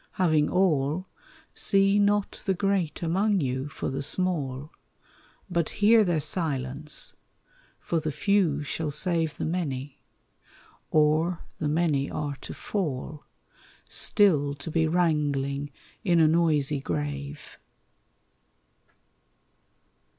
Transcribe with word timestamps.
Having 0.13 0.49
all, 0.49 1.05
See 1.53 1.99
not 1.99 2.41
the 2.47 2.55
great 2.55 3.03
among 3.03 3.39
you 3.39 3.67
for 3.69 3.89
the 3.89 4.01
small, 4.01 4.71
But 5.47 5.69
hear 5.77 6.03
their 6.03 6.19
silence; 6.19 7.15
for 7.79 7.99
the 7.99 8.11
few 8.11 8.63
shall 8.63 8.89
save 8.89 9.37
The 9.37 9.45
many, 9.45 10.01
or 10.89 11.41
the 11.59 11.69
many 11.69 12.09
are 12.09 12.35
to 12.37 12.53
fall 12.55 13.25
Still 13.87 14.55
to 14.55 14.71
be 14.71 14.87
wrangling 14.87 15.69
in 16.03 16.19
a 16.19 16.27
noisy 16.27 16.79
grave. 16.81 17.59